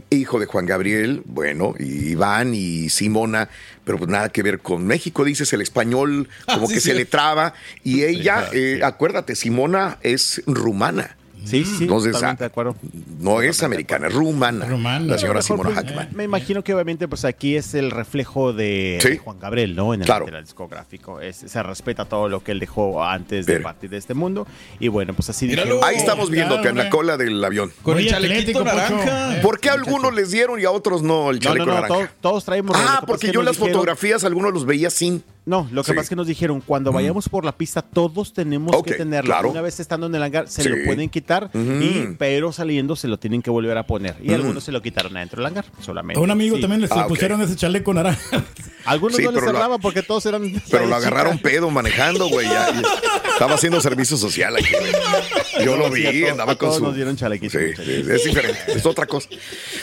[0.10, 3.50] hijo de Juan Gabriel, bueno, y Iván y Simona,
[3.84, 6.90] pero pues nada que ver con México, dices, el español como Ah, sí, que sí.
[6.90, 7.54] se le traba.
[7.84, 8.58] Y ella, sí.
[8.58, 11.18] eh, acuérdate, Simona es rumana.
[11.46, 12.76] Sí, sí, Entonces, totalmente ah, de acuerdo.
[13.20, 14.66] No es americana, es rumana.
[14.66, 15.06] Rumana.
[15.06, 16.10] La señora Mejor, Simona pues, Hackman.
[16.14, 19.10] Me imagino que obviamente pues aquí es el reflejo de, Sí.
[19.10, 19.94] de Juan Gabriel, ¿no?
[19.94, 20.26] En el Claro.
[20.26, 21.20] material discográfico.
[21.20, 24.48] Es- se respeta todo lo que él dejó antes de partir de este mundo.
[24.80, 25.50] Y bueno, pues así
[25.84, 27.72] Ahí estamos viéndote en la cola del avión.
[27.84, 29.38] Con el chalequito naranja.
[29.38, 31.72] Eh, ¿Por qué a algunos les dieron y a otros no el No, chaleco no,
[31.74, 31.94] no, naranja?
[31.96, 32.76] todos, todos traemos.
[32.78, 35.24] que Ah, porque que yo las dijeron- fotografías algunos los veía sin.
[35.46, 35.92] No, lo que Sí.
[35.94, 39.28] Pasa es que nos dijeron, cuando vayamos por la pista, todos tenemos que tenerlo.
[39.34, 39.52] claro.
[39.52, 40.70] Una vez estando en el hangar, se Sí.
[40.70, 44.16] lo pueden quitar, y, pero saliendo se lo tienen que volver a poner.
[44.24, 46.20] Y algunos se lo quitaron adentro del hangar, solamente.
[46.20, 46.62] A un amigo Sí.
[46.62, 48.22] también le Ah, pusieron ese chaleco naranja.
[48.86, 50.44] Algunos Sí, no les cerraban porque todos eran.
[50.72, 52.48] Pero lo agarraron pedo manejando, güey.
[53.34, 54.74] estaba haciendo servicio social aquí.
[55.64, 56.84] Yo lo vi, todos- andaba con todos su.
[56.84, 59.28] nos dieron chalequito, es diferente, es otra cosa.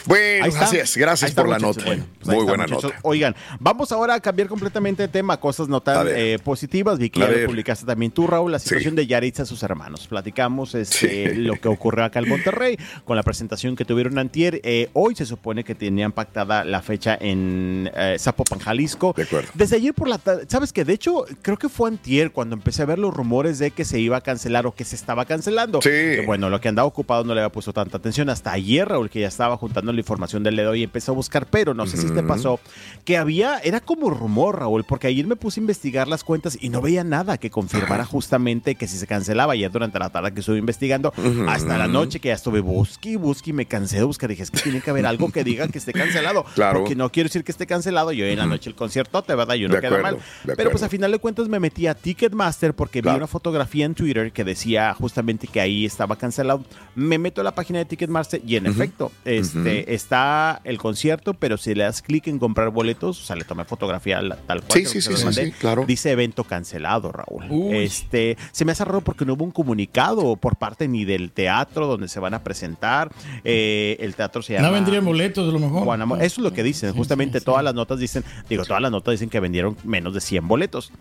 [0.07, 0.47] Bueno.
[0.53, 1.77] Gracias está, por la muchachos.
[1.77, 1.85] nota.
[1.87, 2.83] Bueno, pues Muy está, buena muchachos.
[2.85, 2.99] nota.
[3.03, 6.99] Oigan, vamos ahora a cambiar completamente de tema, cosas no tan eh, positivas.
[6.99, 8.69] Vi que ya lo publicaste también tú, Raúl, la Sí.
[8.69, 10.07] situación de Yaritza y sus hermanos.
[10.07, 11.35] Platicamos este, Sí.
[11.41, 14.61] lo que ocurrió acá en Monterrey con la presentación que tuvieron antier.
[14.65, 19.13] Eh, hoy se supone que tenían pactada la fecha en eh, Zapopan, Jalisco.
[19.17, 19.49] De acuerdo.
[19.55, 22.83] Desde ayer por la tarde, ¿sabes que De hecho, creo que fue antier cuando empecé
[22.83, 25.81] a ver los rumores de que se iba a cancelar o que se estaba cancelando.
[25.83, 26.25] Sí.
[26.27, 28.29] Bueno, lo que andaba ocupado no le había puesto tanta atención.
[28.31, 31.47] Hasta ayer, Raúl, que ya estaba juntando la información del dedo y empezó a buscar,
[31.47, 32.61] pero no sé si te pasó,
[33.05, 36.69] que había, era como rumor, Raúl, porque ayer me puse a investigar las cuentas y
[36.69, 40.41] no veía nada que confirmara justamente que si se cancelaba ayer durante la tarde que
[40.41, 41.13] estuve investigando,
[41.49, 44.31] hasta la noche que ya estuve busque y busque y me cansé de buscar.
[44.31, 46.45] Dije, es que tiene que haber algo que diga que esté cancelado.
[46.55, 46.81] Claro.
[46.81, 48.13] Porque no quiero decir que esté cancelado.
[48.13, 50.55] Yo en la noche el concierto, de verdad, yo no De queda acuerdo, mal.
[50.57, 53.17] Pero pues a final de cuentas me metí a Ticketmaster porque Claro.
[53.17, 56.63] vi una fotografía en Twitter que decía justamente que ahí estaba cancelado.
[56.95, 61.57] Me meto a la página de Ticketmaster y en efecto, este está el concierto, pero
[61.57, 64.73] si le das clic en comprar boletos, o sea, le tomé fotografía tal cual.
[64.73, 65.85] Sí, sí, sí, mandé, sí, claro.
[65.87, 67.47] Dice evento cancelado, Raúl.
[67.49, 67.79] Uy.
[67.79, 71.87] Este, se me hace raro porque no hubo un comunicado por parte ni del teatro
[71.87, 73.11] donde se van a presentar.
[73.45, 76.23] Eh, el teatro se llama No vendrían boletos, a lo mejor.
[76.23, 76.93] Eso es lo que dicen.
[76.93, 80.49] Justamente todas las notas dicen, digo, todas las notas dicen que vendieron menos de 100
[80.49, 80.93] boletos.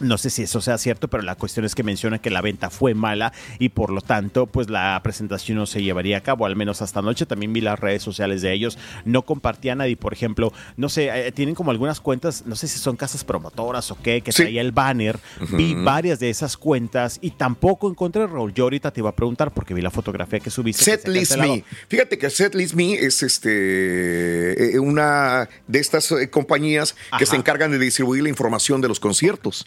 [0.00, 2.70] No sé si eso sea cierto, pero la cuestión es que mencionan que la venta
[2.70, 6.56] fue mala y por lo tanto, pues la presentación no se llevaría a cabo, al
[6.56, 7.26] menos hasta anoche.
[7.26, 9.96] También vi las redes sociales de ellos, no compartían nadie.
[9.96, 13.71] Por ejemplo, no sé, eh, tienen como algunas cuentas, no sé si son casas promotoras
[13.90, 15.18] o qué, que traía el banner.
[15.52, 18.52] Vi varias de esas cuentas y tampoco encontré Raúl.
[18.54, 20.84] Yo ahorita te iba a preguntar porque vi la fotografía que subiste.
[20.84, 21.36] Setlist.
[21.38, 21.64] Me.
[21.88, 27.70] Fíjate que Setlist Me es este eh, una de estas eh, compañías que se encargan
[27.70, 29.66] de distribuir la información de los conciertos.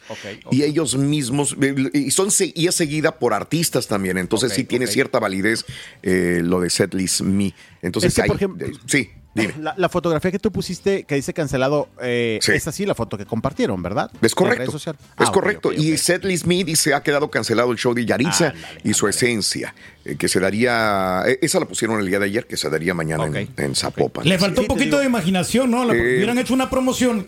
[0.51, 4.17] Y ellos mismos, eh, y, son, y es seguida por artistas también.
[4.17, 5.65] Entonces sí tiene cierta validez
[6.03, 7.53] eh, lo de Setlist Me.
[7.81, 9.09] Entonces, Es que, ahí- por ejemplo, eh, sí.
[9.59, 13.25] La, la fotografía que tú pusiste que dice cancelado, eh, es así la foto que
[13.25, 14.09] compartieron, ¿verdad?
[14.21, 14.75] Es correcto.
[14.77, 15.69] Es Ah, correcto.
[15.69, 19.75] ok, Y Setlist Me dice ha quedado cancelado el show de Yaritza y su esencia,
[20.05, 22.93] eh, que se daría, eh, esa la pusieron el día de ayer, que se daría
[22.93, 24.27] mañana en, en Zapopan.
[24.27, 25.83] Le faltó un poquito de imaginación, ¿no?
[25.83, 27.27] La- Eh, hubieran hecho una promoción.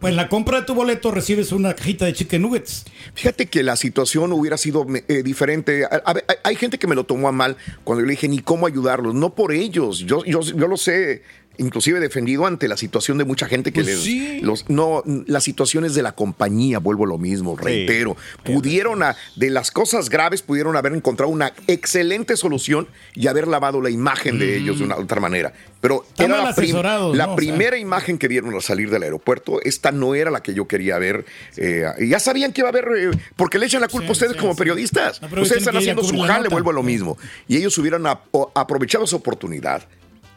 [0.00, 2.84] Pues en la compra de tu boleto recibes una cajita de chicken nuggets.
[3.14, 5.84] Fíjate que la situación hubiera sido eh, diferente.
[5.86, 8.38] A- a hay gente que me lo tomó a mal cuando yo le dije ni
[8.38, 9.16] cómo ayudarlos.
[9.16, 9.98] No por ellos.
[9.98, 11.22] Yo, yo, yo lo sé.
[11.58, 14.40] Inclusive defendido ante la situación de mucha gente que Pues les, sí.
[14.42, 19.50] los, no, las situaciones de la compañía, vuelvo a lo mismo, reitero, pudieron, a- de
[19.50, 24.56] las cosas graves, pudieron haber encontrado una excelente solución y haber lavado la imagen de
[24.56, 25.52] ellos de una otra manera.
[25.80, 27.06] Pero Están era la, prim- la ¿no?
[27.10, 27.36] O sea.
[27.36, 30.98] primera imagen que dieron al salir del aeropuerto, esta no era la que yo quería
[30.98, 31.24] ver.
[31.56, 34.36] eh, ya sabían que iba a haber, eh, porque le echan la culpa a ustedes
[34.36, 35.20] como periodistas.
[35.22, 37.18] ustedes están haciendo su jale, vuelvo a lo mismo.
[37.46, 39.82] Y ellos hubieran ap- aprovechado esa oportunidad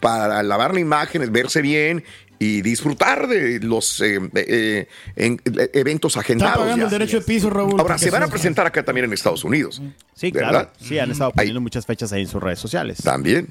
[0.01, 2.03] para lavar la imagen, verse bien
[2.39, 6.57] y disfrutar de los eh, eh, en- eh, eventos Está agendados.
[6.57, 6.83] pagando ya.
[6.85, 7.79] el derecho de piso, Raúl.
[7.79, 9.81] Ahora, se van a presentar acá también en Estados Unidos.
[10.15, 10.49] Sí, ¿verdad?
[10.49, 10.71] claro.
[10.81, 12.97] Sí, han estado poniendo muchas fechas ahí en sus redes sociales.
[13.03, 13.47] También.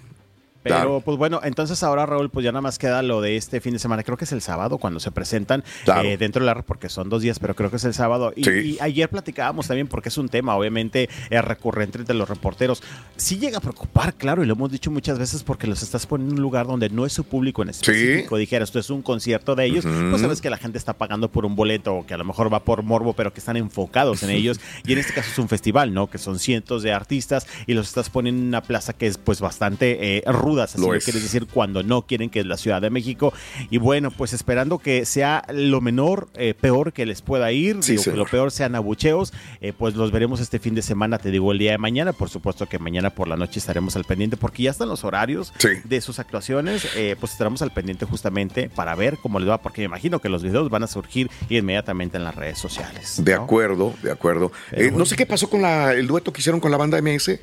[0.63, 1.03] Pero Claro.
[1.05, 3.79] pues bueno, entonces ahora Raúl, pues ya nada más queda lo de este fin de
[3.79, 4.03] semana.
[4.03, 6.09] Creo que es el sábado cuando se presentan Claro.
[6.09, 8.33] eh, dentro de la porque son dos días, pero creo que es el sábado.
[8.37, 8.51] Y, Sí.
[8.51, 12.83] y ayer platicábamos también porque es un tema, obviamente, eh, recurrente entre los reporteros.
[13.17, 16.35] Sí llega a preocupar, claro, y lo hemos dicho muchas veces porque los estás poniendo
[16.35, 18.37] en un lugar donde no es su público en específico.
[18.37, 21.47] Dijeras, esto es un concierto de ellos, pues sabes que la gente está pagando por
[21.47, 24.31] un boleto o que a lo mejor va por morbo, pero que están enfocados en
[24.31, 24.61] ellos.
[24.87, 26.09] Y en este caso es un festival, ¿no?
[26.11, 29.41] Que son cientos de artistas y los estás poniendo en una plaza que es pues
[29.41, 31.05] bastante eh, ruda, así Lo lo es.
[31.05, 33.33] quieres decir, cuando no quieren que es la Ciudad de México.
[33.71, 37.93] Y bueno, pues esperando que sea lo menor, eh, peor que les pueda ir, Sí,
[37.93, 41.31] digo, que lo peor sean abucheos, eh, pues los veremos este fin de semana, te
[41.31, 42.13] digo, el día de mañana.
[42.13, 45.53] Por supuesto que mañana por la noche estaremos al pendiente porque ya están los horarios
[45.85, 49.83] de sus actuaciones, eh, pues estaremos al pendiente justamente para ver cómo les va, porque
[49.83, 53.21] me imagino que los videos van a surgir inmediatamente en las redes sociales.
[53.25, 54.51] De acuerdo, de acuerdo.
[54.93, 57.41] No sé qué pasó con la- el dueto que hicieron con la banda MS.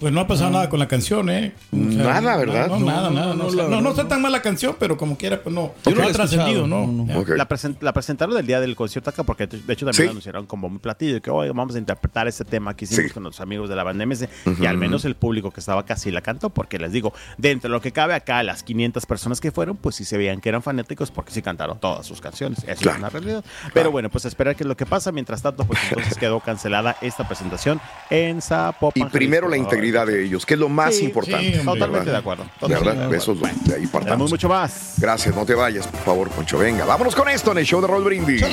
[0.00, 1.52] Pues no ha pasado nada con la canción, ¿eh?
[1.72, 2.68] O sea, Nada, ¿verdad?
[2.68, 3.26] No, No, nada, no, nada.
[3.26, 5.18] no, No, la o sea, no, verdad, no está tan mal la canción, pero como
[5.18, 5.74] quiera, pues no.
[5.84, 7.06] Yo no ha trascendido, ¿no?
[7.06, 7.36] Ya.
[7.36, 10.02] La, present- la presentaron el día del concierto acá porque de hecho también Sí.
[10.04, 13.04] la anunciaron como muy platillo y que hoy vamos a interpretar este tema que hicimos
[13.08, 13.10] Sí.
[13.10, 14.62] con los amigos de la banda MS Ujú.
[14.62, 17.72] y al menos el público que estaba casi la cantó porque les digo, dentro de
[17.72, 20.62] lo que cabe acá, las 500 personas que fueron, pues sí se veían que eran
[20.62, 22.58] fanáticos porque sí cantaron todas sus canciones.
[22.66, 22.96] Eso Claro.
[22.96, 23.44] es una realidad.
[23.74, 25.12] Pero bueno, pues esperar que es lo que pasa.
[25.12, 29.06] Mientras tanto, pues entonces quedó cancelada esta presentación en Zapopan.
[29.06, 29.89] Y primero la Jalisco.
[29.90, 31.58] De ellos, que es lo más Sí, importante.
[31.60, 34.04] sí, totalmente de acuerdo, De totalmente verdad, de eso es lo- de ahí partamos.
[34.04, 34.94] Tenemos mucho más.
[34.98, 36.58] Gracias, no te vayas, por favor, Poncho.
[36.58, 38.44] Venga, vámonos con esto en el show de Roll Brindis.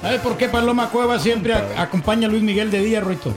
[0.00, 3.34] ¿Sabes por qué Paloma Cueva siempre a- acompaña a Luis Miguel de día, Ruito?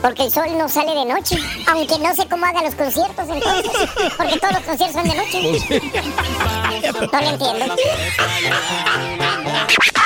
[0.00, 1.36] Porque el sol no sale de noche.
[1.68, 3.70] Aunque no sé cómo haga los conciertos entonces.
[4.16, 5.42] Porque todos los conciertos son de noche.
[7.12, 7.74] No lo entiendo.